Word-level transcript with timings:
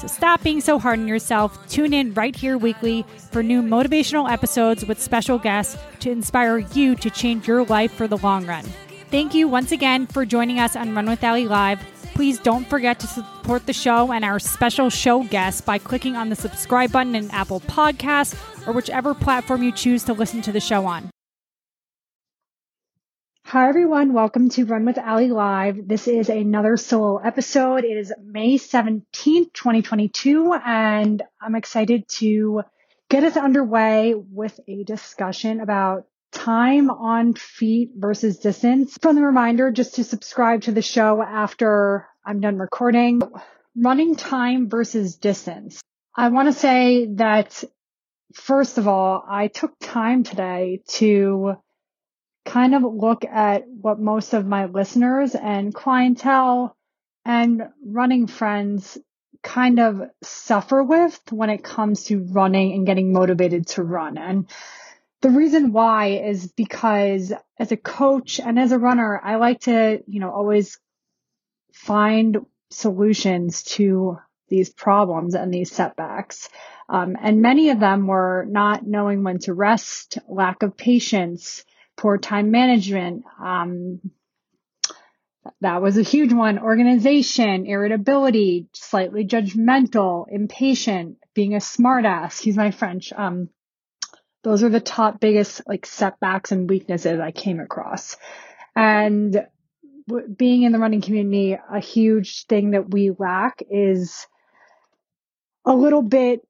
So 0.00 0.06
stop 0.06 0.42
being 0.42 0.62
so 0.62 0.78
hard 0.78 0.98
on 0.98 1.06
yourself. 1.06 1.68
Tune 1.68 1.92
in 1.92 2.14
right 2.14 2.34
here 2.34 2.56
weekly 2.56 3.04
for 3.30 3.42
new 3.42 3.60
motivational 3.60 4.30
episodes 4.30 4.86
with 4.86 4.98
special 4.98 5.38
guests 5.38 5.76
to 6.00 6.10
inspire 6.10 6.56
you 6.58 6.94
to 6.96 7.10
change 7.10 7.46
your 7.46 7.64
life 7.66 7.92
for 7.92 8.08
the 8.08 8.16
long 8.16 8.46
run. 8.46 8.64
Thank 9.10 9.34
you 9.34 9.46
once 9.46 9.72
again 9.72 10.06
for 10.06 10.24
joining 10.24 10.58
us 10.58 10.74
on 10.74 10.94
Run 10.94 11.04
with 11.04 11.22
Allie 11.22 11.46
Live. 11.46 11.80
Please 12.14 12.38
don't 12.38 12.66
forget 12.66 12.98
to 13.00 13.06
support 13.06 13.66
the 13.66 13.74
show 13.74 14.10
and 14.10 14.24
our 14.24 14.38
special 14.38 14.88
show 14.88 15.22
guests 15.24 15.60
by 15.60 15.76
clicking 15.76 16.16
on 16.16 16.30
the 16.30 16.36
subscribe 16.36 16.92
button 16.92 17.14
in 17.14 17.30
Apple 17.30 17.60
Podcasts 17.60 18.34
or 18.66 18.72
whichever 18.72 19.12
platform 19.12 19.62
you 19.62 19.70
choose 19.70 20.02
to 20.04 20.14
listen 20.14 20.40
to 20.40 20.52
the 20.52 20.60
show 20.60 20.86
on. 20.86 21.10
Hi, 23.50 23.68
everyone. 23.68 24.12
Welcome 24.12 24.48
to 24.50 24.64
Run 24.64 24.84
with 24.84 24.96
Allie 24.96 25.26
Live. 25.26 25.88
This 25.88 26.06
is 26.06 26.28
another 26.28 26.76
solo 26.76 27.16
episode. 27.16 27.82
It 27.82 27.96
is 27.96 28.12
May 28.24 28.58
17th, 28.58 29.52
2022, 29.52 30.54
and 30.64 31.20
I'm 31.42 31.56
excited 31.56 32.06
to 32.20 32.62
get 33.08 33.24
us 33.24 33.36
underway 33.36 34.14
with 34.14 34.60
a 34.68 34.84
discussion 34.84 35.58
about 35.58 36.06
time 36.30 36.90
on 36.90 37.34
feet 37.34 37.90
versus 37.96 38.38
distance. 38.38 38.96
From 39.02 39.16
the 39.16 39.22
reminder 39.22 39.72
just 39.72 39.96
to 39.96 40.04
subscribe 40.04 40.62
to 40.62 40.70
the 40.70 40.80
show 40.80 41.20
after 41.20 42.06
I'm 42.24 42.38
done 42.38 42.56
recording. 42.56 43.20
Running 43.74 44.14
time 44.14 44.68
versus 44.68 45.16
distance. 45.16 45.82
I 46.14 46.28
want 46.28 46.46
to 46.46 46.52
say 46.52 47.08
that 47.14 47.64
first 48.32 48.78
of 48.78 48.86
all, 48.86 49.24
I 49.28 49.48
took 49.48 49.72
time 49.80 50.22
today 50.22 50.82
to 50.90 51.56
kind 52.50 52.74
of 52.74 52.82
look 52.82 53.24
at 53.24 53.68
what 53.68 54.00
most 54.00 54.34
of 54.34 54.44
my 54.44 54.64
listeners 54.64 55.36
and 55.36 55.72
clientele 55.72 56.76
and 57.24 57.62
running 57.86 58.26
friends 58.26 58.98
kind 59.40 59.78
of 59.78 60.02
suffer 60.24 60.82
with 60.82 61.20
when 61.30 61.48
it 61.48 61.62
comes 61.62 62.04
to 62.04 62.24
running 62.32 62.72
and 62.72 62.86
getting 62.86 63.12
motivated 63.12 63.68
to 63.68 63.84
run. 63.84 64.18
And 64.18 64.50
the 65.22 65.30
reason 65.30 65.72
why 65.72 66.22
is 66.24 66.50
because 66.50 67.32
as 67.56 67.70
a 67.70 67.76
coach 67.76 68.40
and 68.40 68.58
as 68.58 68.72
a 68.72 68.80
runner, 68.80 69.20
I 69.22 69.36
like 69.36 69.60
to, 69.60 70.02
you 70.08 70.18
know, 70.18 70.32
always 70.32 70.76
find 71.72 72.38
solutions 72.70 73.62
to 73.62 74.18
these 74.48 74.70
problems 74.70 75.36
and 75.36 75.54
these 75.54 75.70
setbacks. 75.70 76.48
Um, 76.88 77.16
and 77.20 77.42
many 77.42 77.70
of 77.70 77.78
them 77.78 78.08
were 78.08 78.44
not 78.48 78.84
knowing 78.84 79.22
when 79.22 79.38
to 79.40 79.54
rest, 79.54 80.18
lack 80.28 80.64
of 80.64 80.76
patience, 80.76 81.64
poor 82.00 82.16
time 82.16 82.50
management. 82.50 83.24
Um, 83.38 84.00
that 85.60 85.82
was 85.82 85.98
a 85.98 86.02
huge 86.02 86.32
one. 86.32 86.58
Organization, 86.58 87.66
irritability, 87.66 88.68
slightly 88.72 89.26
judgmental, 89.26 90.24
impatient, 90.30 91.18
being 91.34 91.54
a 91.54 91.58
smartass. 91.58 92.40
He's 92.40 92.56
my 92.56 92.70
French. 92.70 93.12
Um, 93.12 93.50
those 94.42 94.62
are 94.62 94.70
the 94.70 94.80
top 94.80 95.20
biggest 95.20 95.60
like 95.66 95.84
setbacks 95.84 96.52
and 96.52 96.70
weaknesses 96.70 97.20
I 97.20 97.32
came 97.32 97.60
across. 97.60 98.16
And 98.74 99.46
being 100.34 100.62
in 100.62 100.72
the 100.72 100.78
running 100.78 101.02
community, 101.02 101.52
a 101.52 101.80
huge 101.80 102.46
thing 102.46 102.70
that 102.70 102.90
we 102.90 103.10
lack 103.10 103.62
is 103.70 104.26
a 105.66 105.74
little 105.74 106.02
bit 106.02 106.40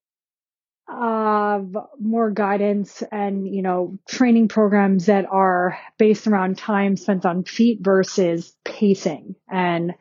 of 0.90 1.76
more 2.00 2.30
guidance 2.30 3.02
and, 3.12 3.46
you 3.46 3.62
know, 3.62 3.98
training 4.08 4.48
programs 4.48 5.06
that 5.06 5.26
are 5.30 5.78
based 5.98 6.26
around 6.26 6.58
time 6.58 6.96
spent 6.96 7.24
on 7.24 7.44
feet 7.44 7.78
versus 7.80 8.54
pacing 8.64 9.36
and 9.48 9.94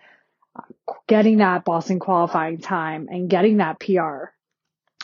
getting 1.08 1.38
that 1.38 1.64
Boston 1.64 2.00
qualifying 2.00 2.58
time 2.58 3.08
and 3.10 3.30
getting 3.30 3.58
that 3.58 3.80
PR. 3.80 4.32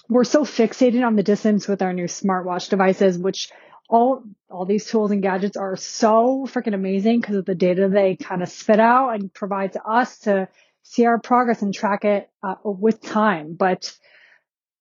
We're 0.09 0.23
so 0.23 0.43
fixated 0.43 1.05
on 1.05 1.15
the 1.15 1.23
distance 1.23 1.67
with 1.67 1.81
our 1.81 1.93
new 1.93 2.05
smartwatch 2.05 2.69
devices, 2.69 3.17
which 3.17 3.49
all, 3.87 4.23
all 4.49 4.65
these 4.65 4.85
tools 4.85 5.11
and 5.11 5.21
gadgets 5.21 5.57
are 5.57 5.75
so 5.75 6.47
freaking 6.51 6.73
amazing 6.73 7.21
because 7.21 7.35
of 7.35 7.45
the 7.45 7.55
data 7.55 7.87
they 7.89 8.15
kind 8.15 8.41
of 8.41 8.49
spit 8.49 8.79
out 8.79 9.09
and 9.09 9.33
provide 9.33 9.73
to 9.73 9.83
us 9.83 10.19
to 10.19 10.47
see 10.81 11.05
our 11.05 11.19
progress 11.19 11.61
and 11.61 11.73
track 11.73 12.05
it 12.05 12.29
uh, 12.43 12.55
with 12.63 13.01
time. 13.01 13.55
But 13.55 13.95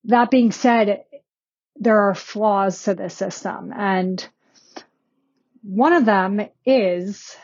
that 0.04 0.30
being 0.30 0.52
said, 0.52 1.04
there 1.76 2.08
are 2.08 2.14
flaws 2.14 2.84
to 2.84 2.94
the 2.94 3.10
system. 3.10 3.72
And 3.74 4.26
one 5.62 5.92
of 5.92 6.04
them 6.04 6.40
is 6.64 7.36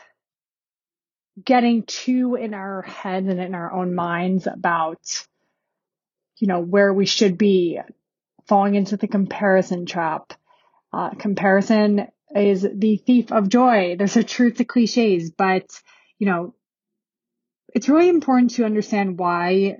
getting 1.43 1.83
too 1.83 2.35
in 2.35 2.53
our 2.53 2.81
heads 2.83 3.27
and 3.27 3.39
in 3.39 3.55
our 3.55 3.71
own 3.71 3.95
minds 3.95 4.47
about, 4.47 5.25
you 6.37 6.47
know, 6.47 6.59
where 6.59 6.93
we 6.93 7.05
should 7.05 7.37
be, 7.37 7.79
falling 8.47 8.75
into 8.75 8.97
the 8.97 9.07
comparison 9.07 9.85
trap. 9.85 10.33
Uh, 10.93 11.11
comparison 11.11 12.07
is 12.35 12.67
the 12.73 12.97
thief 12.97 13.31
of 13.31 13.49
joy. 13.49 13.95
There's 13.97 14.17
a 14.17 14.23
truth 14.23 14.57
to 14.57 14.65
cliches, 14.65 15.31
but, 15.31 15.65
you 16.19 16.27
know, 16.27 16.53
it's 17.73 17.89
really 17.89 18.09
important 18.09 18.51
to 18.51 18.65
understand 18.65 19.17
why 19.17 19.77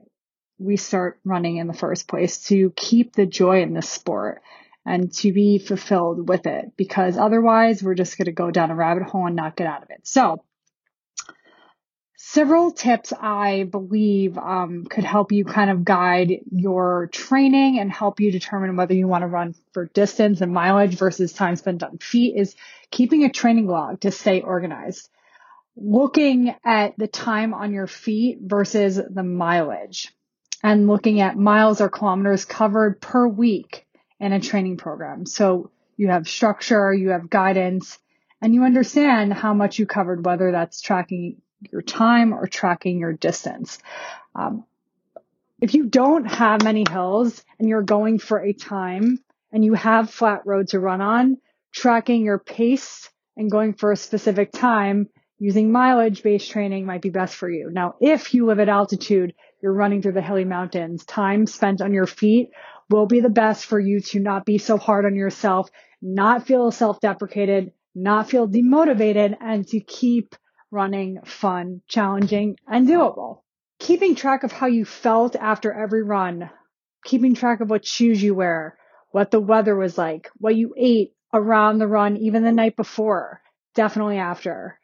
we 0.61 0.77
start 0.77 1.19
running 1.25 1.57
in 1.57 1.67
the 1.67 1.73
first 1.73 2.07
place 2.07 2.45
to 2.47 2.71
keep 2.75 3.13
the 3.13 3.25
joy 3.25 3.61
in 3.61 3.73
the 3.73 3.81
sport 3.81 4.41
and 4.85 5.13
to 5.13 5.33
be 5.33 5.59
fulfilled 5.59 6.27
with 6.27 6.45
it 6.45 6.71
because 6.77 7.17
otherwise 7.17 7.81
we're 7.83 7.95
just 7.95 8.17
going 8.17 8.25
to 8.25 8.31
go 8.31 8.51
down 8.51 8.71
a 8.71 8.75
rabbit 8.75 9.03
hole 9.03 9.27
and 9.27 9.35
not 9.35 9.55
get 9.55 9.67
out 9.67 9.83
of 9.83 9.89
it. 9.89 10.01
So 10.03 10.43
several 12.15 12.71
tips 12.71 13.11
I 13.11 13.63
believe 13.63 14.37
um, 14.37 14.85
could 14.85 15.03
help 15.03 15.31
you 15.31 15.45
kind 15.45 15.71
of 15.71 15.83
guide 15.83 16.41
your 16.51 17.09
training 17.11 17.79
and 17.79 17.91
help 17.91 18.19
you 18.19 18.31
determine 18.31 18.75
whether 18.75 18.93
you 18.93 19.07
want 19.07 19.23
to 19.23 19.27
run 19.27 19.55
for 19.73 19.85
distance 19.87 20.41
and 20.41 20.53
mileage 20.53 20.95
versus 20.95 21.33
time 21.33 21.55
spent 21.55 21.83
on 21.83 21.97
feet 21.97 22.35
is 22.37 22.55
keeping 22.91 23.23
a 23.23 23.31
training 23.31 23.67
log 23.67 24.01
to 24.01 24.11
stay 24.11 24.41
organized. 24.41 25.09
Looking 25.75 26.55
at 26.63 26.97
the 26.97 27.07
time 27.07 27.53
on 27.53 27.73
your 27.73 27.87
feet 27.87 28.39
versus 28.41 28.95
the 28.97 29.23
mileage 29.23 30.11
and 30.63 30.87
looking 30.87 31.21
at 31.21 31.37
miles 31.37 31.81
or 31.81 31.89
kilometers 31.89 32.45
covered 32.45 33.01
per 33.01 33.27
week 33.27 33.85
in 34.19 34.33
a 34.33 34.39
training 34.39 34.77
program. 34.77 35.25
So 35.25 35.71
you 35.97 36.09
have 36.09 36.27
structure, 36.27 36.93
you 36.93 37.09
have 37.09 37.29
guidance, 37.29 37.97
and 38.41 38.53
you 38.53 38.63
understand 38.63 39.33
how 39.33 39.53
much 39.53 39.79
you 39.79 39.85
covered, 39.85 40.25
whether 40.25 40.51
that's 40.51 40.81
tracking 40.81 41.41
your 41.71 41.81
time 41.81 42.33
or 42.33 42.47
tracking 42.47 42.99
your 42.99 43.13
distance. 43.13 43.79
Um, 44.35 44.65
if 45.59 45.75
you 45.75 45.85
don't 45.85 46.25
have 46.25 46.63
many 46.63 46.85
hills 46.89 47.43
and 47.59 47.69
you're 47.69 47.83
going 47.83 48.17
for 48.17 48.39
a 48.39 48.53
time 48.53 49.19
and 49.51 49.63
you 49.63 49.75
have 49.75 50.09
flat 50.09 50.41
road 50.45 50.69
to 50.69 50.79
run 50.79 51.01
on, 51.01 51.37
tracking 51.71 52.23
your 52.23 52.39
pace 52.39 53.09
and 53.37 53.51
going 53.51 53.73
for 53.73 53.91
a 53.91 53.97
specific 53.97 54.51
time 54.51 55.07
using 55.37 55.71
mileage 55.71 56.23
based 56.23 56.49
training 56.49 56.85
might 56.85 57.01
be 57.01 57.09
best 57.09 57.35
for 57.35 57.49
you. 57.49 57.69
Now, 57.71 57.95
if 57.99 58.33
you 58.33 58.45
live 58.45 58.59
at 58.59 58.69
altitude, 58.69 59.33
you're 59.61 59.73
running 59.73 60.01
through 60.01 60.13
the 60.13 60.21
hilly 60.21 60.45
mountains, 60.45 61.05
time 61.05 61.45
spent 61.45 61.81
on 61.81 61.93
your 61.93 62.07
feet 62.07 62.49
will 62.89 63.05
be 63.05 63.21
the 63.21 63.29
best 63.29 63.65
for 63.65 63.79
you 63.79 64.01
to 64.01 64.19
not 64.19 64.45
be 64.45 64.57
so 64.57 64.77
hard 64.77 65.05
on 65.05 65.15
yourself, 65.15 65.69
not 66.01 66.45
feel 66.45 66.71
self-deprecated, 66.71 67.71
not 67.95 68.29
feel 68.29 68.47
demotivated, 68.47 69.35
and 69.39 69.67
to 69.67 69.79
keep 69.79 70.35
running 70.71 71.19
fun, 71.25 71.81
challenging, 71.87 72.55
and 72.67 72.87
doable. 72.87 73.41
Keeping 73.79 74.15
track 74.15 74.43
of 74.43 74.51
how 74.51 74.67
you 74.67 74.85
felt 74.85 75.35
after 75.35 75.73
every 75.73 76.03
run, 76.03 76.49
keeping 77.03 77.33
track 77.33 77.61
of 77.61 77.69
what 77.69 77.85
shoes 77.85 78.21
you 78.21 78.35
wear, 78.35 78.77
what 79.11 79.31
the 79.31 79.39
weather 79.39 79.75
was 79.75 79.97
like, 79.97 80.29
what 80.37 80.55
you 80.55 80.73
ate, 80.77 81.13
around 81.33 81.77
the 81.77 81.87
run, 81.87 82.17
even 82.17 82.43
the 82.43 82.51
night 82.51 82.75
before, 82.75 83.41
definitely 83.73 84.17
after. 84.17 84.77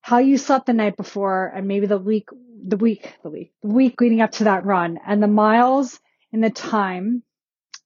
How 0.00 0.18
you 0.18 0.36
slept 0.36 0.66
the 0.66 0.72
night 0.72 0.96
before 0.96 1.52
and 1.54 1.68
maybe 1.68 1.86
the 1.86 1.98
week, 1.98 2.28
the 2.64 2.76
week, 2.76 3.14
the 3.22 3.30
week, 3.30 3.52
the 3.62 3.68
week 3.68 4.00
leading 4.00 4.20
up 4.20 4.32
to 4.32 4.44
that 4.44 4.64
run 4.64 4.98
and 5.06 5.22
the 5.22 5.28
miles 5.28 6.00
and 6.32 6.42
the 6.42 6.50
time 6.50 7.22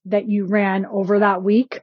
that 0.07 0.29
you 0.29 0.47
ran 0.47 0.87
over 0.87 1.19
that 1.19 1.43
week 1.43 1.81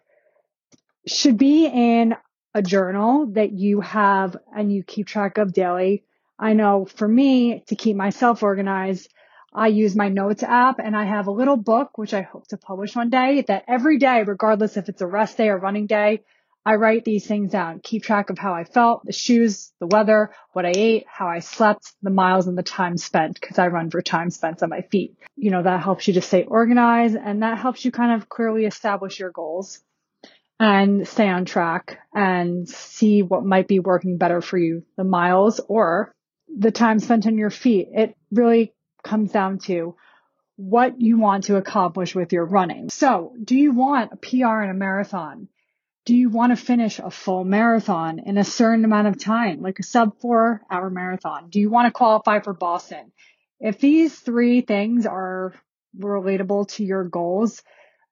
should 1.05 1.37
be 1.37 1.65
in 1.65 2.15
a 2.53 2.61
journal 2.61 3.27
that 3.33 3.51
you 3.51 3.81
have 3.81 4.37
and 4.55 4.71
you 4.71 4.83
keep 4.83 5.07
track 5.07 5.37
of 5.37 5.53
daily. 5.53 6.03
I 6.39 6.53
know 6.53 6.85
for 6.85 7.07
me 7.07 7.63
to 7.67 7.75
keep 7.75 7.95
myself 7.95 8.43
organized, 8.43 9.09
I 9.53 9.67
use 9.67 9.95
my 9.95 10.09
notes 10.09 10.43
app 10.43 10.79
and 10.79 10.95
I 10.95 11.03
have 11.03 11.27
a 11.27 11.31
little 11.31 11.57
book, 11.57 11.97
which 11.97 12.13
I 12.13 12.21
hope 12.21 12.47
to 12.47 12.57
publish 12.57 12.95
one 12.95 13.09
day 13.09 13.43
that 13.47 13.65
every 13.67 13.97
day, 13.97 14.23
regardless 14.23 14.77
if 14.77 14.89
it's 14.89 15.01
a 15.01 15.07
rest 15.07 15.37
day 15.37 15.49
or 15.49 15.57
running 15.57 15.87
day, 15.87 16.21
I 16.65 16.75
write 16.75 17.03
these 17.03 17.27
things 17.27 17.51
down, 17.51 17.81
keep 17.81 18.03
track 18.03 18.29
of 18.29 18.37
how 18.37 18.53
I 18.53 18.63
felt, 18.63 19.05
the 19.05 19.11
shoes, 19.11 19.73
the 19.79 19.87
weather, 19.87 20.31
what 20.53 20.65
I 20.65 20.71
ate, 20.73 21.05
how 21.07 21.27
I 21.27 21.39
slept, 21.39 21.91
the 22.01 22.09
miles 22.09 22.47
and 22.47 22.57
the 22.57 22.63
time 22.63 22.97
spent 22.97 23.39
because 23.39 23.59
I 23.59 23.67
run 23.67 23.89
for 23.89 24.01
time 24.01 24.29
spent 24.29 24.63
on 24.63 24.69
my 24.69 24.81
feet. 24.81 25.17
You 25.35 25.51
know, 25.51 25.61
that 25.61 25.83
helps 25.83 26.07
you 26.07 26.13
to 26.13 26.21
stay 26.21 26.43
organized 26.43 27.17
and 27.17 27.43
that 27.43 27.57
helps 27.57 27.83
you 27.83 27.91
kind 27.91 28.13
of 28.13 28.29
clearly 28.29 28.65
establish 28.65 29.19
your 29.19 29.31
goals 29.31 29.81
and 30.57 31.05
stay 31.05 31.27
on 31.27 31.43
track 31.43 31.99
and 32.13 32.69
see 32.69 33.23
what 33.23 33.43
might 33.43 33.67
be 33.67 33.79
working 33.79 34.17
better 34.17 34.39
for 34.39 34.57
you, 34.57 34.83
the 34.95 35.03
miles 35.03 35.59
or 35.67 36.15
the 36.55 36.71
time 36.71 36.99
spent 36.99 37.27
on 37.27 37.37
your 37.37 37.49
feet. 37.49 37.89
It 37.91 38.15
really 38.31 38.73
comes 39.03 39.33
down 39.33 39.57
to 39.59 39.95
what 40.55 41.01
you 41.01 41.17
want 41.17 41.45
to 41.45 41.57
accomplish 41.57 42.15
with 42.15 42.31
your 42.31 42.45
running. 42.45 42.89
So 42.89 43.33
do 43.43 43.55
you 43.55 43.73
want 43.73 44.13
a 44.13 44.17
PR 44.17 44.61
in 44.61 44.69
a 44.69 44.73
marathon? 44.73 45.49
Do 46.05 46.15
you 46.15 46.29
want 46.29 46.51
to 46.51 46.61
finish 46.61 46.99
a 46.99 47.09
full 47.09 47.45
marathon 47.45 48.19
in 48.19 48.37
a 48.37 48.43
certain 48.43 48.83
amount 48.83 49.07
of 49.07 49.17
time, 49.17 49.61
like 49.61 49.79
a 49.79 49.83
sub 49.83 50.19
four 50.19 50.61
hour 50.69 50.89
marathon? 50.89 51.49
Do 51.49 51.61
you 51.61 51.69
want 51.69 51.87
to 51.87 51.91
qualify 51.91 52.39
for 52.41 52.53
Boston? 52.53 53.13
If 53.61 53.79
these 53.79 54.19
three 54.19 54.59
things 54.61 55.05
are 55.05 55.53
relatable 55.97 56.67
to 56.73 56.83
your 56.83 57.05
goals, 57.05 57.61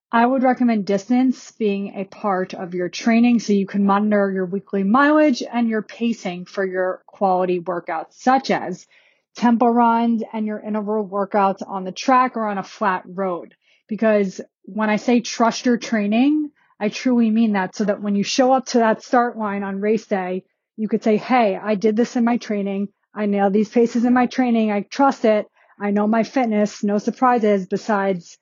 I 0.09 0.25
would 0.25 0.43
recommend 0.43 0.85
distance 0.85 1.51
being 1.51 1.95
a 1.95 2.05
part 2.05 2.53
of 2.53 2.73
your 2.73 2.87
training 2.87 3.39
so 3.39 3.51
you 3.51 3.67
can 3.67 3.85
monitor 3.85 4.31
your 4.31 4.45
weekly 4.45 4.83
mileage 4.83 5.43
and 5.43 5.67
your 5.67 5.81
pacing 5.81 6.45
for 6.45 6.65
your 6.65 7.03
quality 7.07 7.59
workouts, 7.59 8.13
such 8.13 8.51
as 8.51 8.87
tempo 9.35 9.67
runs 9.67 10.23
and 10.31 10.45
your 10.45 10.61
interval 10.61 11.05
workouts 11.05 11.61
on 11.67 11.83
the 11.83 11.91
track 11.91 12.37
or 12.37 12.45
on 12.45 12.57
a 12.57 12.63
flat 12.63 13.03
road. 13.05 13.55
Because 13.89 14.39
when 14.63 14.89
I 14.89 14.95
say 14.95 15.19
trust 15.19 15.65
your 15.65 15.77
training, 15.77 16.50
I 16.81 16.89
truly 16.89 17.29
mean 17.29 17.53
that 17.53 17.75
so 17.75 17.85
that 17.85 18.01
when 18.01 18.15
you 18.15 18.23
show 18.23 18.51
up 18.51 18.65
to 18.67 18.79
that 18.79 19.03
start 19.03 19.37
line 19.37 19.61
on 19.61 19.79
race 19.79 20.07
day, 20.07 20.45
you 20.75 20.87
could 20.87 21.03
say, 21.03 21.15
Hey, 21.15 21.55
I 21.55 21.75
did 21.75 21.95
this 21.95 22.15
in 22.15 22.25
my 22.25 22.37
training. 22.37 22.87
I 23.13 23.27
nailed 23.27 23.53
these 23.53 23.69
paces 23.69 24.03
in 24.03 24.13
my 24.13 24.25
training. 24.25 24.71
I 24.71 24.81
trust 24.81 25.23
it. 25.23 25.45
I 25.79 25.91
know 25.91 26.07
my 26.07 26.23
fitness, 26.23 26.83
no 26.83 26.97
surprises 26.97 27.67
besides 27.67 28.39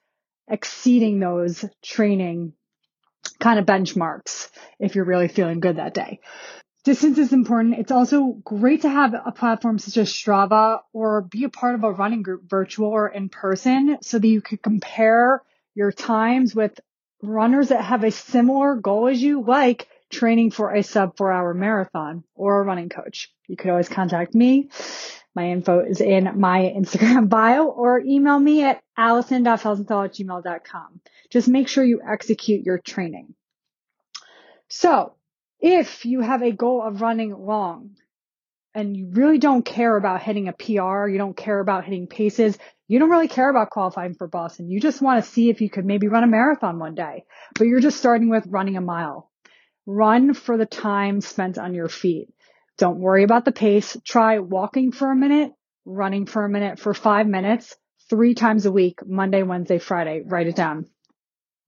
exceeding 0.48 1.20
those 1.20 1.66
training 1.82 2.54
kind 3.40 3.58
of 3.58 3.66
benchmarks 3.66 4.48
if 4.78 4.94
you're 4.94 5.04
really 5.04 5.28
feeling 5.28 5.60
good 5.60 5.76
that 5.76 5.92
day. 5.92 6.20
Distance 6.82 7.18
is 7.18 7.34
important. 7.34 7.78
It's 7.78 7.92
also 7.92 8.38
great 8.42 8.82
to 8.82 8.88
have 8.88 9.12
a 9.12 9.32
platform 9.32 9.78
such 9.78 9.98
as 9.98 10.10
Strava 10.10 10.80
or 10.94 11.20
be 11.20 11.44
a 11.44 11.50
part 11.50 11.74
of 11.74 11.84
a 11.84 11.92
running 11.92 12.22
group, 12.22 12.48
virtual 12.48 12.88
or 12.88 13.08
in 13.08 13.28
person, 13.28 13.98
so 14.00 14.18
that 14.18 14.26
you 14.26 14.40
could 14.40 14.62
compare 14.62 15.42
your 15.74 15.92
times 15.92 16.54
with 16.54 16.80
runners 17.22 17.68
that 17.68 17.84
have 17.84 18.04
a 18.04 18.10
similar 18.10 18.76
goal 18.76 19.08
as 19.08 19.22
you, 19.22 19.42
like 19.42 19.88
training 20.10 20.50
for 20.50 20.74
a 20.74 20.82
sub 20.82 21.16
four 21.16 21.30
hour 21.32 21.54
marathon 21.54 22.24
or 22.34 22.60
a 22.60 22.64
running 22.64 22.88
coach. 22.88 23.32
You 23.46 23.56
could 23.56 23.70
always 23.70 23.88
contact 23.88 24.34
me. 24.34 24.70
My 25.34 25.50
info 25.50 25.80
is 25.80 26.00
in 26.00 26.40
my 26.40 26.74
Instagram 26.76 27.28
bio 27.28 27.66
or 27.66 28.00
email 28.00 28.38
me 28.38 28.64
at 28.64 28.82
allison.felsenthal 28.96 30.04
at 30.04 30.14
gmail.com. 30.14 31.00
Just 31.30 31.48
make 31.48 31.68
sure 31.68 31.84
you 31.84 32.00
execute 32.06 32.64
your 32.64 32.78
training. 32.78 33.34
So 34.68 35.14
if 35.60 36.04
you 36.04 36.20
have 36.20 36.42
a 36.42 36.52
goal 36.52 36.82
of 36.82 37.00
running 37.00 37.32
long 37.32 37.96
and 38.74 38.96
you 38.96 39.08
really 39.12 39.38
don't 39.38 39.64
care 39.64 39.96
about 39.96 40.22
hitting 40.22 40.48
a 40.48 40.52
PR, 40.52 41.08
you 41.08 41.18
don't 41.18 41.36
care 41.36 41.60
about 41.60 41.84
hitting 41.84 42.06
paces, 42.06 42.56
you 42.88 42.98
don't 42.98 43.10
really 43.10 43.28
care 43.28 43.50
about 43.50 43.70
qualifying 43.70 44.14
for 44.14 44.26
Boston. 44.26 44.70
You 44.70 44.80
just 44.80 45.02
want 45.02 45.24
to 45.24 45.30
see 45.30 45.50
if 45.50 45.60
you 45.60 45.70
could 45.70 45.84
maybe 45.84 46.08
run 46.08 46.24
a 46.24 46.28
marathon 46.28 46.78
one 46.78 46.94
day, 46.94 47.24
but 47.54 47.66
you're 47.66 47.80
just 47.80 47.98
starting 47.98 48.28
with 48.28 48.46
running 48.48 48.76
a 48.76 48.80
mile. 48.80 49.30
Run 49.86 50.34
for 50.34 50.56
the 50.56 50.66
time 50.66 51.20
spent 51.20 51.58
on 51.58 51.74
your 51.74 51.88
feet. 51.88 52.28
Don't 52.78 53.00
worry 53.00 53.24
about 53.24 53.44
the 53.44 53.52
pace. 53.52 53.96
Try 54.04 54.38
walking 54.38 54.92
for 54.92 55.10
a 55.10 55.16
minute, 55.16 55.52
running 55.84 56.26
for 56.26 56.44
a 56.44 56.48
minute 56.48 56.78
for 56.78 56.94
five 56.94 57.26
minutes, 57.26 57.76
three 58.08 58.34
times 58.34 58.66
a 58.66 58.72
week, 58.72 59.00
Monday, 59.06 59.42
Wednesday, 59.42 59.78
Friday. 59.78 60.22
Write 60.24 60.46
it 60.46 60.56
down. 60.56 60.86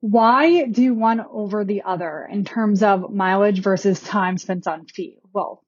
Why 0.00 0.66
do 0.66 0.94
one 0.94 1.20
over 1.20 1.64
the 1.64 1.82
other 1.82 2.28
in 2.28 2.44
terms 2.44 2.82
of 2.82 3.12
mileage 3.12 3.62
versus 3.62 4.00
time 4.00 4.38
spent 4.38 4.66
on 4.66 4.86
feet? 4.86 5.18
Well, 5.32 5.62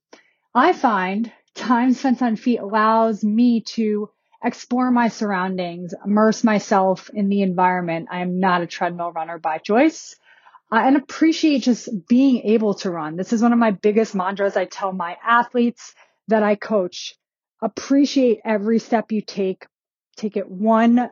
I 0.55 0.73
find 0.73 1.33
time 1.55 1.93
spent 1.95 2.23
on 2.23 2.37
feet 2.37 2.61
allows 2.61 3.25
me 3.25 3.63
to 3.63 4.11
explore 4.43 4.91
my 4.91 5.09
surroundings, 5.09 5.95
immerse 6.05 6.45
myself 6.45 7.11
in 7.13 7.29
the 7.29 7.43
environment. 7.43 8.09
I 8.11 8.21
am 8.21 8.39
not 8.39 8.63
a 8.63 8.67
treadmill 8.67 9.11
runner 9.11 9.39
by 9.39 9.59
choice 9.59 10.15
uh, 10.71 10.77
and 10.77 10.97
appreciate 10.97 11.63
just 11.63 11.89
being 12.09 12.43
able 12.43 12.75
to 12.75 12.91
run. 12.91 13.17
This 13.17 13.33
is 13.33 13.43
one 13.43 13.53
of 13.53 13.59
my 13.59 13.73
biggest 13.73 14.15
mantras 14.15 14.57
I 14.57 14.67
tell 14.67 14.93
my 14.93 15.17
athletes 15.27 15.95
that 16.29 16.43
I 16.43 16.55
coach. 16.55 17.15
Appreciate 17.61 18.41
every 18.45 18.79
step 18.79 19.11
you 19.11 19.23
take. 19.23 19.67
Take 20.17 20.37
it 20.37 20.49
one 20.49 21.11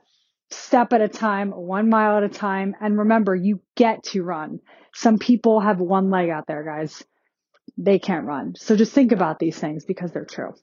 step 0.51 0.93
at 0.93 1.01
a 1.01 1.09
time, 1.09 1.51
one 1.51 1.89
mile 1.89 2.19
at 2.19 2.23
a 2.23 2.29
time. 2.29 2.77
And 2.81 2.99
remember, 2.99 3.35
you 3.35 3.61
get 3.77 4.05
to 4.05 4.23
run. 4.23 4.61
Some 4.95 5.19
people 5.19 5.61
have 5.61 5.81
one 5.81 6.11
leg 6.11 6.29
out 6.29 6.47
there, 6.47 6.63
guys. 6.63 7.03
They 7.79 7.99
can't 7.99 8.27
run. 8.27 8.55
So 8.57 8.77
just 8.77 8.93
think 8.93 9.13
about 9.13 9.39
these 9.39 9.59
things 9.59 9.85
because 9.85 10.13
they're 10.13 10.25
true. 10.25 10.55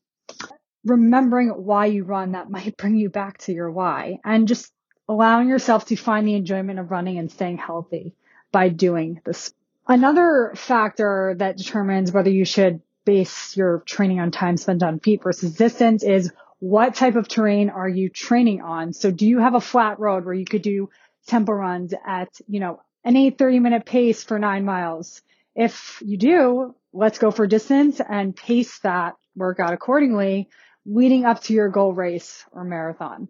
Remembering 0.85 1.49
why 1.49 1.87
you 1.87 2.03
run, 2.03 2.33
that 2.33 2.49
might 2.51 2.77
bring 2.77 2.95
you 2.95 3.09
back 3.09 3.39
to 3.39 3.53
your 3.53 3.71
why 3.71 4.19
and 4.23 4.47
just 4.47 4.71
allowing 5.07 5.49
yourself 5.49 5.85
to 5.85 5.95
find 5.95 6.27
the 6.27 6.35
enjoyment 6.35 6.79
of 6.79 6.91
running 6.91 7.17
and 7.17 7.31
staying 7.31 7.57
healthy 7.57 8.13
by 8.51 8.69
doing 8.69 9.21
this. 9.25 9.53
Another 9.87 10.53
factor 10.55 11.35
that 11.39 11.57
determines 11.57 12.11
whether 12.11 12.29
you 12.29 12.45
should 12.45 12.81
base 13.05 13.57
your 13.57 13.79
training 13.87 14.19
on 14.19 14.29
time 14.29 14.55
spent 14.55 14.83
on 14.83 14.99
feet 14.99 15.23
versus 15.23 15.55
distance 15.55 16.03
is 16.03 16.31
what 16.59 16.93
type 16.93 17.15
of 17.15 17.27
terrain 17.27 17.69
are 17.69 17.89
you 17.89 18.09
training 18.09 18.61
on? 18.61 18.93
So 18.93 19.09
do 19.09 19.25
you 19.25 19.39
have 19.39 19.55
a 19.55 19.61
flat 19.61 19.99
road 19.99 20.25
where 20.25 20.33
you 20.33 20.45
could 20.45 20.61
do 20.61 20.89
tempo 21.25 21.53
runs 21.53 21.93
at, 22.05 22.29
you 22.47 22.59
know, 22.59 22.81
an 23.03 23.15
8 23.15 23.37
30 23.37 23.59
minute 23.59 23.85
pace 23.85 24.23
for 24.23 24.37
nine 24.37 24.65
miles? 24.65 25.21
If 25.55 26.03
you 26.05 26.17
do, 26.17 26.75
let's 26.93 27.19
go 27.19 27.31
for 27.31 27.47
distance 27.47 28.01
and 28.07 28.35
pace 28.35 28.79
that 28.79 29.15
workout 29.35 29.73
accordingly 29.73 30.49
leading 30.85 31.25
up 31.25 31.41
to 31.43 31.53
your 31.53 31.69
goal 31.69 31.93
race 31.93 32.43
or 32.51 32.63
marathon. 32.63 33.29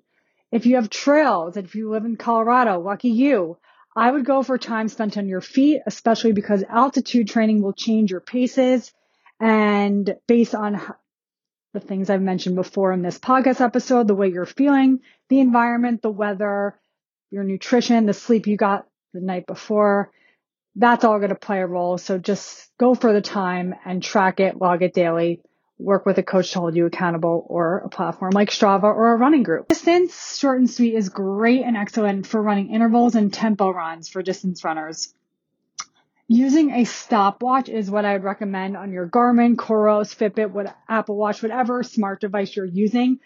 If 0.51 0.65
you 0.65 0.75
have 0.75 0.89
trails, 0.89 1.57
if 1.57 1.75
you 1.75 1.89
live 1.89 2.05
in 2.05 2.15
Colorado, 2.15 2.79
lucky 2.79 3.09
you, 3.09 3.57
I 3.95 4.09
would 4.09 4.25
go 4.25 4.43
for 4.43 4.57
time 4.57 4.87
spent 4.87 5.17
on 5.17 5.27
your 5.27 5.41
feet, 5.41 5.81
especially 5.85 6.31
because 6.31 6.63
altitude 6.69 7.27
training 7.27 7.61
will 7.61 7.73
change 7.73 8.11
your 8.11 8.21
paces 8.21 8.93
and 9.39 10.15
based 10.27 10.55
on 10.55 10.81
the 11.73 11.79
things 11.79 12.09
I've 12.09 12.21
mentioned 12.21 12.55
before 12.55 12.91
in 12.93 13.01
this 13.01 13.19
podcast 13.19 13.61
episode, 13.61 14.07
the 14.07 14.15
way 14.15 14.29
you're 14.29 14.45
feeling, 14.45 14.99
the 15.29 15.39
environment, 15.39 16.01
the 16.01 16.09
weather, 16.09 16.79
your 17.29 17.43
nutrition, 17.43 18.05
the 18.05 18.13
sleep 18.13 18.47
you 18.47 18.57
got 18.57 18.87
the 19.13 19.21
night 19.21 19.45
before, 19.45 20.11
that's 20.75 21.03
all 21.03 21.17
going 21.17 21.29
to 21.29 21.35
play 21.35 21.61
a 21.61 21.67
role. 21.67 21.97
So 21.97 22.17
just 22.17 22.69
go 22.77 22.95
for 22.95 23.13
the 23.13 23.21
time 23.21 23.75
and 23.85 24.01
track 24.01 24.39
it, 24.39 24.57
log 24.57 24.81
it 24.81 24.93
daily 24.93 25.41
work 25.79 26.05
with 26.05 26.17
a 26.17 26.23
coach 26.23 26.51
to 26.51 26.59
hold 26.59 26.75
you 26.75 26.85
accountable 26.85 27.45
or 27.47 27.79
a 27.79 27.89
platform 27.89 28.31
like 28.33 28.49
Strava 28.49 28.83
or 28.83 29.13
a 29.13 29.17
running 29.17 29.43
group. 29.43 29.69
Distance 29.69 30.38
short 30.38 30.59
and 30.59 30.69
sweet 30.69 30.93
is 30.93 31.09
great 31.09 31.63
and 31.63 31.77
excellent 31.77 32.27
for 32.27 32.41
running 32.41 32.73
intervals 32.73 33.15
and 33.15 33.33
tempo 33.33 33.71
runs 33.71 34.09
for 34.09 34.21
distance 34.21 34.63
runners. 34.63 35.13
Using 36.27 36.71
a 36.71 36.83
stopwatch 36.83 37.69
is 37.69 37.89
what 37.89 38.05
I 38.05 38.13
would 38.13 38.23
recommend 38.23 38.77
on 38.77 38.91
your 38.91 39.07
Garmin, 39.07 39.55
Coros, 39.55 40.13
Fitbit, 40.13 40.51
what 40.51 40.75
Apple 40.88 41.15
Watch, 41.15 41.41
whatever 41.41 41.81
smart 41.81 42.21
device 42.21 42.55
you're 42.55 42.65
using 42.65 43.19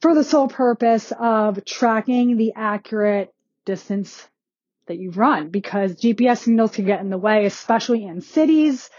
for 0.00 0.14
the 0.14 0.24
sole 0.24 0.48
purpose 0.48 1.12
of 1.18 1.62
tracking 1.64 2.36
the 2.36 2.52
accurate 2.56 3.34
distance 3.66 4.26
that 4.88 4.98
you 4.98 5.10
run 5.12 5.48
because 5.50 5.94
GPS 5.94 6.38
signals 6.38 6.72
can 6.72 6.84
get 6.84 7.00
in 7.00 7.10
the 7.10 7.18
way, 7.18 7.46
especially 7.46 8.04
in 8.04 8.20
cities 8.20 8.90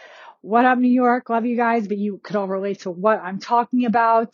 what 0.41 0.63
up, 0.63 0.77
New 0.77 0.87
York? 0.87 1.29
Love 1.29 1.45
you 1.45 1.57
guys, 1.57 1.85
but 1.89 1.97
you 1.97 2.17
could 2.23 2.37
all 2.37 2.47
relate 2.47 2.81
to 2.81 2.91
what 2.91 3.19
I'm 3.19 3.39
talking 3.39 3.85
about. 3.85 4.33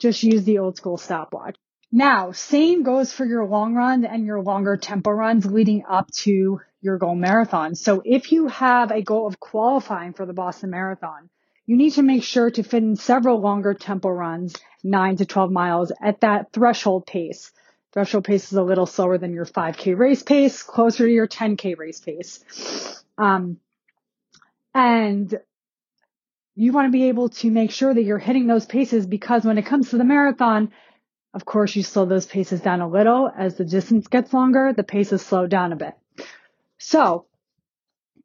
Just 0.00 0.24
use 0.24 0.42
the 0.42 0.58
old 0.58 0.76
school 0.76 0.96
stopwatch. 0.96 1.56
Now, 1.92 2.32
same 2.32 2.82
goes 2.82 3.12
for 3.12 3.24
your 3.24 3.46
long 3.46 3.74
run 3.74 4.04
and 4.04 4.26
your 4.26 4.42
longer 4.42 4.76
tempo 4.76 5.12
runs 5.12 5.46
leading 5.46 5.84
up 5.88 6.10
to 6.22 6.60
your 6.80 6.98
goal 6.98 7.14
marathon. 7.14 7.76
So 7.76 8.02
if 8.04 8.32
you 8.32 8.48
have 8.48 8.90
a 8.90 9.00
goal 9.00 9.28
of 9.28 9.38
qualifying 9.38 10.12
for 10.12 10.26
the 10.26 10.32
Boston 10.32 10.70
Marathon, 10.70 11.30
you 11.66 11.76
need 11.76 11.92
to 11.92 12.02
make 12.02 12.24
sure 12.24 12.50
to 12.50 12.64
fit 12.64 12.82
in 12.82 12.96
several 12.96 13.40
longer 13.40 13.74
tempo 13.74 14.08
runs, 14.08 14.56
9 14.82 15.16
to 15.18 15.24
12 15.24 15.52
miles 15.52 15.92
at 16.02 16.22
that 16.22 16.52
threshold 16.52 17.06
pace. 17.06 17.52
Threshold 17.94 18.24
pace 18.24 18.50
is 18.50 18.58
a 18.58 18.62
little 18.62 18.86
slower 18.86 19.18
than 19.18 19.32
your 19.32 19.46
5K 19.46 19.96
race 19.96 20.24
pace, 20.24 20.64
closer 20.64 21.06
to 21.06 21.12
your 21.12 21.28
10K 21.28 21.78
race 21.78 22.00
pace. 22.00 22.44
Um, 23.16 23.58
and 24.74 25.32
you 26.56 26.72
want 26.72 26.88
to 26.88 26.90
be 26.90 27.04
able 27.04 27.28
to 27.28 27.50
make 27.52 27.70
sure 27.70 27.94
that 27.94 28.02
you're 28.02 28.18
hitting 28.18 28.48
those 28.48 28.66
paces 28.66 29.06
because 29.06 29.44
when 29.44 29.58
it 29.58 29.66
comes 29.66 29.90
to 29.90 29.96
the 29.96 30.04
marathon, 30.04 30.72
of 31.34 31.44
course, 31.44 31.76
you 31.76 31.84
slow 31.84 32.04
those 32.04 32.26
paces 32.26 32.60
down 32.60 32.80
a 32.80 32.88
little 32.88 33.30
as 33.36 33.54
the 33.54 33.64
distance 33.64 34.08
gets 34.08 34.34
longer, 34.34 34.72
the 34.72 34.82
paces 34.82 35.24
slow 35.24 35.46
down 35.46 35.72
a 35.72 35.76
bit. 35.76 35.94
So 36.78 37.26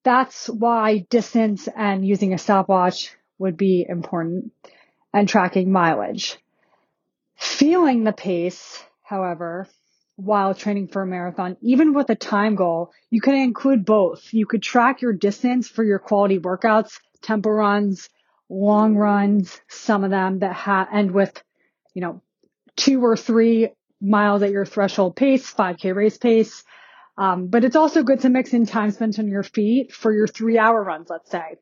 that's 0.03 0.49
why 0.49 1.05
distance 1.11 1.69
and 1.75 2.03
using 2.03 2.33
a 2.33 2.39
stopwatch 2.39 3.15
would 3.37 3.55
be 3.55 3.85
important 3.87 4.51
and 5.13 5.29
tracking 5.29 5.71
mileage. 5.71 6.37
Feeling 7.35 8.03
the 8.03 8.13
pace, 8.13 8.83
however, 9.09 9.67
while 10.15 10.53
training 10.53 10.87
for 10.87 11.01
a 11.01 11.07
marathon, 11.07 11.57
even 11.61 11.93
with 11.93 12.09
a 12.09 12.15
time 12.15 12.55
goal, 12.55 12.91
you 13.09 13.21
can 13.21 13.35
include 13.35 13.85
both. 13.85 14.33
You 14.33 14.45
could 14.45 14.61
track 14.61 15.01
your 15.01 15.13
distance 15.13 15.67
for 15.67 15.83
your 15.83 15.97
quality 15.97 16.39
workouts, 16.39 16.99
tempo 17.21 17.49
runs, 17.49 18.09
long 18.49 18.95
runs, 18.95 19.59
some 19.67 20.03
of 20.03 20.11
them 20.11 20.39
that 20.39 20.53
ha- 20.53 20.87
end 20.93 21.11
with, 21.11 21.41
you 21.93 22.01
know, 22.01 22.21
two 22.75 23.03
or 23.03 23.17
three 23.17 23.69
miles 24.01 24.43
at 24.43 24.51
your 24.51 24.65
threshold 24.65 25.15
pace, 25.15 25.53
5k 25.53 25.95
race 25.95 26.17
pace. 26.17 26.63
Um, 27.17 27.47
but 27.47 27.63
it's 27.63 27.75
also 27.75 28.03
good 28.03 28.21
to 28.21 28.29
mix 28.29 28.53
in 28.53 28.65
time 28.65 28.91
spent 28.91 29.19
on 29.19 29.27
your 29.27 29.43
feet 29.43 29.91
for 29.91 30.13
your 30.13 30.27
three 30.27 30.57
hour 30.57 30.83
runs, 30.83 31.09
let's 31.09 31.31
say, 31.31 31.57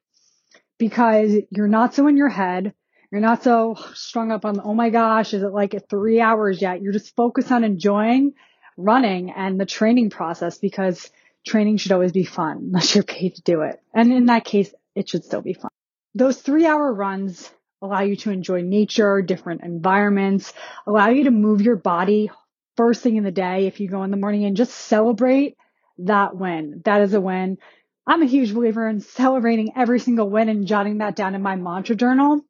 because 0.78 1.34
you're 1.50 1.68
not 1.68 1.94
so 1.94 2.08
in 2.08 2.18
your 2.18 2.30
head. 2.30 2.74
You're 3.12 3.22
not 3.22 3.44
so 3.44 3.76
strung 3.94 4.32
up 4.32 4.44
on, 4.44 4.60
oh 4.64 4.74
my 4.74 4.90
gosh, 4.90 5.34
is 5.34 5.44
it 5.44 5.54
like 5.54 5.90
three 5.90 6.20
hours 6.20 6.62
yet? 6.62 6.82
You're 6.82 6.94
just 6.94 7.16
focused 7.16 7.52
on 7.52 7.64
enjoying 7.64 8.34
running 8.76 9.32
and 9.32 9.60
the 9.60 9.66
training 9.66 10.10
process 10.10 10.58
because 10.58 11.10
training 11.46 11.78
should 11.78 11.94
always 11.94 12.12
be 12.12 12.26
fun 12.26 12.58
unless 12.68 12.94
you're 12.94 13.04
paid 13.04 13.36
to 13.36 13.42
do 13.42 13.62
it. 13.62 13.82
And 13.94 14.12
in 14.12 14.26
that 14.26 14.46
case, 14.46 14.74
it 14.94 15.10
should 15.10 15.24
still 15.24 15.42
be 15.42 15.54
fun. 15.54 15.72
Those 16.16 16.42
three 16.42 16.66
hour 16.66 16.94
runs 16.94 17.50
allow 17.82 18.02
you 18.02 18.16
to 18.18 18.32
enjoy 18.32 18.62
nature, 18.62 19.22
different 19.22 19.62
environments, 19.64 20.54
allow 20.86 21.10
you 21.10 21.26
to 21.26 21.32
move 21.32 21.62
your 21.62 21.76
body 21.76 22.30
first 22.76 23.02
thing 23.02 23.16
in 23.16 23.24
the 23.24 23.32
day 23.32 23.68
if 23.68 23.80
you 23.80 23.88
go 23.88 24.04
in 24.04 24.12
the 24.12 24.18
morning 24.18 24.46
and 24.46 24.58
just 24.58 24.74
celebrate 24.74 25.58
that 26.00 26.36
win. 26.36 26.82
That 26.86 27.02
is 27.02 27.14
a 27.14 27.22
win. 27.22 27.58
I'm 28.06 28.22
a 28.22 28.28
huge 28.28 28.54
believer 28.54 28.88
in 28.88 29.00
celebrating 29.00 29.74
every 29.76 30.00
single 30.00 30.30
win 30.30 30.50
and 30.50 30.68
jotting 30.68 31.00
that 31.00 31.16
down 31.16 31.36
in 31.36 31.42
my 31.42 31.56
mantra 31.56 31.96
journal. 31.96 32.42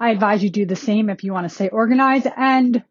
I 0.00 0.10
advise 0.10 0.42
you 0.42 0.50
do 0.50 0.66
the 0.66 0.76
same 0.76 1.10
if 1.10 1.24
you 1.24 1.32
want 1.32 1.48
to 1.48 1.54
stay 1.54 1.68
organized 1.68 2.26
and 2.36 2.82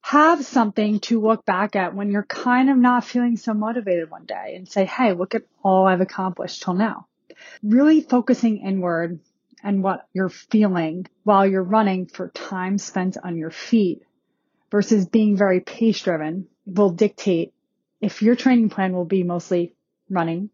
have 0.00 0.44
something 0.44 1.00
to 1.00 1.20
look 1.20 1.44
back 1.44 1.76
at 1.76 1.94
when 1.94 2.10
you're 2.10 2.22
kind 2.22 2.70
of 2.70 2.76
not 2.76 3.04
feeling 3.04 3.36
so 3.36 3.54
motivated 3.54 4.10
one 4.10 4.24
day 4.24 4.54
and 4.56 4.68
say, 4.68 4.84
Hey, 4.84 5.12
look 5.12 5.34
at 5.34 5.42
all 5.62 5.86
I've 5.86 6.00
accomplished 6.00 6.62
till 6.62 6.74
now. 6.74 7.06
Really 7.62 8.00
focusing 8.00 8.58
inward 8.58 9.20
and 9.62 9.82
what 9.82 10.06
you're 10.12 10.28
feeling 10.28 11.06
while 11.24 11.46
you're 11.46 11.62
running 11.62 12.06
for 12.06 12.28
time 12.28 12.78
spent 12.78 13.16
on 13.22 13.36
your 13.36 13.50
feet 13.50 14.02
versus 14.70 15.06
being 15.06 15.36
very 15.36 15.60
pace 15.60 16.00
driven 16.00 16.46
will 16.66 16.90
dictate 16.90 17.52
if 18.00 18.22
your 18.22 18.36
training 18.36 18.70
plan 18.70 18.92
will 18.92 19.04
be 19.04 19.22
mostly 19.22 19.74
running 20.08 20.50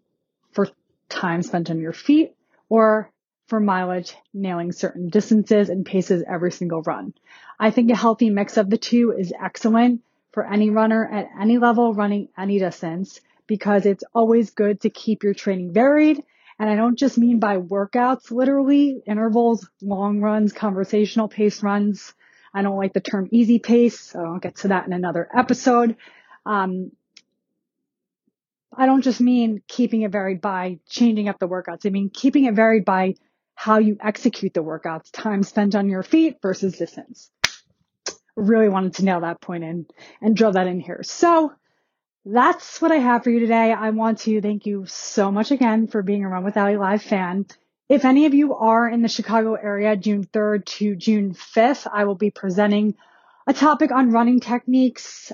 for 0.52 0.68
time 1.08 1.42
spent 1.42 1.70
on 1.70 1.78
your 1.78 1.92
feet 1.92 2.34
or 2.68 3.11
for 3.52 3.60
mileage, 3.60 4.16
nailing 4.32 4.72
certain 4.72 5.10
distances 5.10 5.68
and 5.68 5.84
paces 5.84 6.24
every 6.26 6.50
single 6.50 6.80
run. 6.80 7.12
I 7.60 7.70
think 7.70 7.90
a 7.90 7.94
healthy 7.94 8.30
mix 8.30 8.56
of 8.56 8.70
the 8.70 8.78
two 8.78 9.14
is 9.14 9.30
excellent 9.38 10.00
for 10.32 10.50
any 10.50 10.70
runner 10.70 11.06
at 11.06 11.28
any 11.38 11.58
level 11.58 11.92
running 11.92 12.30
any 12.38 12.58
distance 12.58 13.20
because 13.46 13.84
it's 13.84 14.04
always 14.14 14.48
good 14.48 14.80
to 14.80 14.88
keep 14.88 15.22
your 15.22 15.34
training 15.34 15.74
varied 15.74 16.24
and 16.58 16.70
I 16.70 16.76
don't 16.76 16.98
just 16.98 17.18
mean 17.18 17.40
by 17.40 17.58
workouts, 17.58 18.30
literally 18.30 19.02
intervals, 19.06 19.68
long 19.82 20.22
runs, 20.22 20.54
conversational 20.54 21.28
pace 21.28 21.62
runs. 21.62 22.14
I 22.54 22.62
don't 22.62 22.78
like 22.78 22.94
the 22.94 23.00
term 23.02 23.28
easy 23.32 23.58
pace, 23.58 24.00
so 24.00 24.18
I'll 24.24 24.38
get 24.38 24.56
to 24.56 24.68
that 24.68 24.86
in 24.86 24.94
another 24.94 25.28
episode. 25.36 25.96
Um, 26.46 26.92
I 28.74 28.86
don't 28.86 29.02
just 29.02 29.20
mean 29.20 29.62
keeping 29.68 30.00
it 30.00 30.10
varied 30.10 30.40
by 30.40 30.78
changing 30.88 31.28
up 31.28 31.38
the 31.38 31.48
workouts. 31.48 31.84
I 31.84 31.90
mean 31.90 32.08
keeping 32.08 32.46
it 32.46 32.54
varied 32.54 32.86
by 32.86 33.16
how 33.54 33.78
you 33.78 33.96
execute 34.00 34.54
the 34.54 34.62
workouts, 34.62 35.10
time 35.12 35.42
spent 35.42 35.74
on 35.74 35.88
your 35.88 36.02
feet 36.02 36.38
versus 36.42 36.76
distance. 36.76 37.30
Really 38.36 38.68
wanted 38.68 38.94
to 38.94 39.04
nail 39.04 39.20
that 39.20 39.40
point 39.40 39.64
in 39.64 39.86
and 40.20 40.36
drill 40.36 40.52
that 40.52 40.66
in 40.66 40.80
here. 40.80 41.02
So 41.02 41.52
that's 42.24 42.80
what 42.80 42.92
I 42.92 42.96
have 42.96 43.24
for 43.24 43.30
you 43.30 43.40
today. 43.40 43.72
I 43.72 43.90
want 43.90 44.20
to 44.20 44.40
thank 44.40 44.64
you 44.64 44.84
so 44.86 45.30
much 45.32 45.50
again 45.50 45.88
for 45.88 46.02
being 46.02 46.24
a 46.24 46.28
Run 46.28 46.44
with 46.44 46.56
Allie 46.56 46.76
live 46.76 47.02
fan. 47.02 47.46
If 47.88 48.04
any 48.04 48.26
of 48.26 48.34
you 48.34 48.54
are 48.54 48.88
in 48.88 49.02
the 49.02 49.08
Chicago 49.08 49.54
area, 49.54 49.96
June 49.96 50.24
3rd 50.24 50.64
to 50.64 50.96
June 50.96 51.34
5th, 51.34 51.86
I 51.92 52.04
will 52.04 52.14
be 52.14 52.30
presenting 52.30 52.94
a 53.46 53.52
topic 53.52 53.90
on 53.90 54.12
running 54.12 54.40
techniques, 54.40 55.32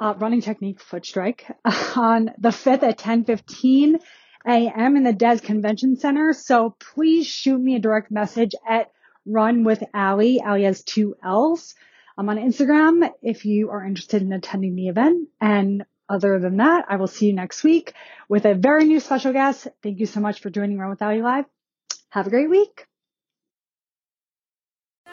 uh, 0.00 0.14
running 0.18 0.40
technique 0.40 0.80
foot 0.80 1.04
strike 1.04 1.46
on 1.94 2.32
the 2.38 2.48
5th 2.48 2.82
at 2.82 2.98
1015 2.98 3.98
a.m. 4.46 4.96
in 4.96 5.04
the 5.04 5.12
Des 5.12 5.38
Convention 5.38 5.96
Center. 5.96 6.32
So 6.32 6.74
please 6.78 7.26
shoot 7.26 7.58
me 7.58 7.76
a 7.76 7.80
direct 7.80 8.10
message 8.10 8.54
at 8.68 8.90
Run 9.26 9.64
with 9.64 9.82
Allie. 9.94 10.40
Allie 10.40 10.64
has 10.64 10.82
two 10.82 11.16
L's. 11.22 11.74
I'm 12.16 12.28
on 12.28 12.36
Instagram 12.36 13.10
if 13.22 13.44
you 13.44 13.70
are 13.70 13.84
interested 13.84 14.22
in 14.22 14.32
attending 14.32 14.76
the 14.76 14.88
event 14.88 15.28
and 15.40 15.84
other 16.10 16.40
than 16.40 16.56
that, 16.56 16.86
I 16.88 16.96
will 16.96 17.06
see 17.06 17.26
you 17.26 17.32
next 17.32 17.62
week 17.62 17.94
with 18.28 18.44
a 18.44 18.54
very 18.54 18.84
new 18.84 18.98
special 18.98 19.32
guest. 19.32 19.68
Thank 19.82 20.00
you 20.00 20.06
so 20.06 20.18
much 20.18 20.40
for 20.40 20.50
joining 20.50 20.76
Run 20.76 20.90
with 20.90 21.00
Allie 21.00 21.22
Live. 21.22 21.44
Have 22.10 22.26
a 22.26 22.30
great 22.30 22.50
week. 22.50 22.86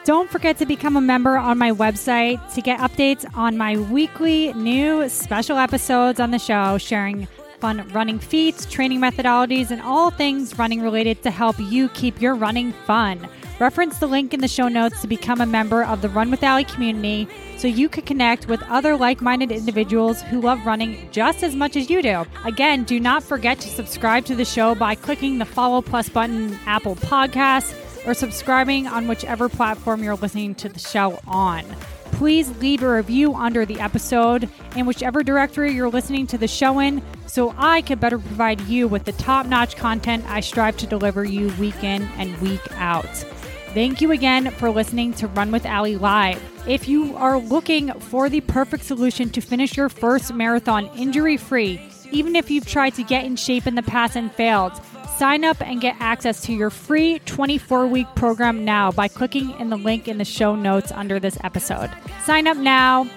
Don't 0.04 0.28
forget 0.28 0.58
to 0.58 0.66
become 0.66 0.96
a 0.96 1.00
member 1.00 1.36
on 1.36 1.56
my 1.58 1.70
website 1.70 2.54
to 2.54 2.60
get 2.60 2.80
updates 2.80 3.24
on 3.36 3.56
my 3.56 3.76
weekly 3.76 4.52
new 4.54 5.08
special 5.08 5.58
episodes 5.58 6.18
on 6.18 6.30
the 6.30 6.38
show, 6.38 6.78
sharing 6.78 7.28
fun 7.60 7.86
running 7.92 8.18
feats, 8.18 8.66
training 8.66 9.00
methodologies, 9.00 9.70
and 9.70 9.82
all 9.82 10.10
things 10.10 10.58
running 10.58 10.80
related 10.80 11.22
to 11.22 11.30
help 11.30 11.56
you 11.58 11.88
keep 11.90 12.20
your 12.20 12.34
running 12.34 12.72
fun. 12.72 13.28
Reference 13.58 13.98
the 13.98 14.06
link 14.06 14.32
in 14.32 14.40
the 14.40 14.46
show 14.46 14.68
notes 14.68 15.00
to 15.00 15.08
become 15.08 15.40
a 15.40 15.46
member 15.46 15.82
of 15.82 16.00
the 16.00 16.08
Run 16.08 16.30
with 16.30 16.44
Allie 16.44 16.64
community 16.64 17.28
so 17.56 17.66
you 17.66 17.88
can 17.88 18.04
connect 18.04 18.46
with 18.46 18.62
other 18.64 18.96
like 18.96 19.20
minded 19.20 19.50
individuals 19.50 20.22
who 20.22 20.40
love 20.40 20.64
running 20.64 21.08
just 21.10 21.42
as 21.42 21.56
much 21.56 21.74
as 21.74 21.90
you 21.90 22.00
do. 22.00 22.24
Again, 22.44 22.84
do 22.84 23.00
not 23.00 23.24
forget 23.24 23.58
to 23.58 23.68
subscribe 23.68 24.24
to 24.26 24.36
the 24.36 24.44
show 24.44 24.76
by 24.76 24.94
clicking 24.94 25.38
the 25.38 25.44
follow 25.44 25.82
plus 25.82 26.08
button 26.08 26.56
Apple 26.66 26.94
Podcasts 26.94 27.74
or 28.06 28.14
subscribing 28.14 28.86
on 28.86 29.08
whichever 29.08 29.48
platform 29.48 30.04
you're 30.04 30.14
listening 30.14 30.54
to 30.54 30.68
the 30.68 30.78
show 30.78 31.18
on. 31.26 31.64
Please 32.18 32.50
leave 32.58 32.82
a 32.82 32.94
review 32.94 33.32
under 33.32 33.64
the 33.64 33.78
episode 33.78 34.50
in 34.74 34.86
whichever 34.86 35.22
directory 35.22 35.72
you're 35.72 35.88
listening 35.88 36.26
to 36.26 36.36
the 36.36 36.48
show 36.48 36.80
in 36.80 37.00
so 37.28 37.54
I 37.56 37.80
can 37.82 38.00
better 38.00 38.18
provide 38.18 38.60
you 38.62 38.88
with 38.88 39.04
the 39.04 39.12
top 39.12 39.46
notch 39.46 39.76
content 39.76 40.24
I 40.26 40.40
strive 40.40 40.76
to 40.78 40.86
deliver 40.88 41.22
you 41.22 41.52
week 41.60 41.84
in 41.84 42.02
and 42.18 42.36
week 42.40 42.60
out. 42.72 43.06
Thank 43.72 44.00
you 44.00 44.10
again 44.10 44.50
for 44.50 44.68
listening 44.68 45.12
to 45.14 45.28
Run 45.28 45.52
with 45.52 45.64
Allie 45.64 45.96
Live. 45.96 46.42
If 46.66 46.88
you 46.88 47.16
are 47.16 47.38
looking 47.38 47.92
for 48.00 48.28
the 48.28 48.40
perfect 48.40 48.82
solution 48.82 49.30
to 49.30 49.40
finish 49.40 49.76
your 49.76 49.88
first 49.88 50.34
marathon 50.34 50.86
injury 50.96 51.36
free, 51.36 51.80
even 52.10 52.34
if 52.34 52.50
you've 52.50 52.66
tried 52.66 52.94
to 52.94 53.04
get 53.04 53.26
in 53.26 53.36
shape 53.36 53.68
in 53.68 53.76
the 53.76 53.82
past 53.82 54.16
and 54.16 54.32
failed, 54.32 54.72
sign 55.18 55.44
up 55.44 55.60
and 55.60 55.80
get 55.80 55.96
access 55.98 56.40
to 56.42 56.52
your 56.52 56.70
free 56.70 57.18
24 57.20 57.88
week 57.88 58.06
program 58.14 58.64
now 58.64 58.92
by 58.92 59.08
clicking 59.08 59.50
in 59.58 59.68
the 59.68 59.76
link 59.76 60.06
in 60.06 60.18
the 60.18 60.24
show 60.24 60.54
notes 60.54 60.92
under 60.92 61.18
this 61.18 61.36
episode. 61.42 61.90
Sign 62.24 62.46
up 62.46 62.56
now. 62.56 63.08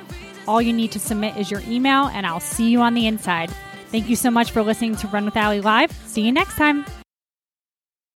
All 0.47 0.61
you 0.61 0.73
need 0.73 0.91
to 0.93 0.99
submit 0.99 1.37
is 1.37 1.51
your 1.51 1.61
email, 1.67 2.07
and 2.07 2.25
I'll 2.25 2.39
see 2.39 2.69
you 2.69 2.81
on 2.81 2.95
the 2.95 3.05
inside. 3.05 3.51
Thank 3.91 4.09
you 4.09 4.15
so 4.15 4.31
much 4.31 4.51
for 4.51 4.63
listening 4.63 4.95
to 4.97 5.07
Run 5.09 5.25
with 5.25 5.37
Allie 5.37 5.61
Live. 5.61 5.91
See 6.07 6.21
you 6.21 6.31
next 6.31 6.55
time. 6.55 6.85